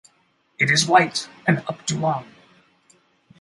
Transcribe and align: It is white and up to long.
It 0.57 0.71
is 0.71 0.87
white 0.87 1.29
and 1.45 1.59
up 1.67 1.85
to 1.85 1.95
long. 1.95 2.25